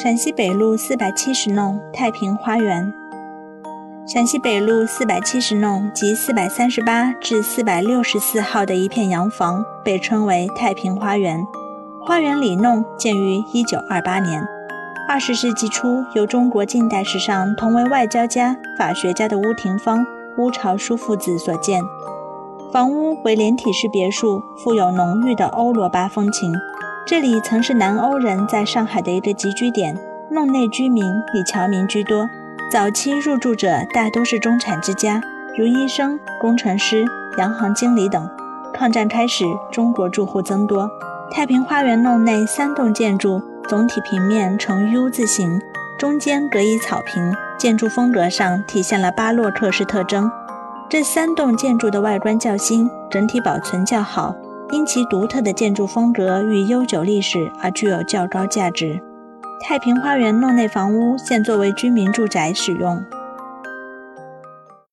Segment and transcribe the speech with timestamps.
[0.00, 2.94] 陕西北路四百七十弄太平花园。
[4.06, 11.44] 陕西北路四百七十弄及四百三十八至四百六十四号的一片洋房，被称为太平花园。
[12.06, 14.40] 花园里弄建于一九二八年，
[15.08, 20.06] 二十世纪初由中国近代史上同为外交家、法学家的邬廷芳、
[20.36, 21.82] 邬朝枢父子所建。
[22.72, 26.54] 房屋为连体式别墅，富有浓郁的欧罗巴风情。
[27.08, 29.96] 这里曾是南欧人在上海的一个集居点，
[30.30, 32.28] 弄内居民以侨民居多。
[32.70, 35.18] 早期入住者大都是中产之家，
[35.56, 37.06] 如医生、工程师、
[37.38, 38.28] 洋行经理等。
[38.74, 40.86] 抗战开始，中国住户增多。
[41.30, 45.58] 太平花园弄内三栋建筑总体平面呈 U 字形，
[45.98, 50.30] 中间隔一草坪，建筑风格上体现了巴洛克式特征。
[50.90, 54.34] 这三栋建筑的外观较新，整体保存较好，
[54.70, 59.00] 因其独特的建筑风格与悠久历史而具有较高价值。
[59.60, 63.02] 太平花园弄内房屋现作为居民住宅使用。